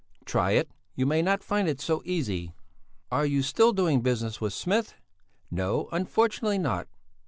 "Try 0.25 0.53
it! 0.53 0.71
You 0.95 1.05
may 1.05 1.21
not 1.21 1.43
find 1.43 1.67
it 1.67 1.79
so 1.79 2.01
easy!" 2.05 2.55
"Are 3.11 3.23
you 3.23 3.43
still 3.43 3.71
doing 3.71 4.01
business 4.01 4.41
with 4.41 4.51
Smith?" 4.51 4.95
"No, 5.51 5.89
unfortunately 5.91 6.57
not! 6.57 6.87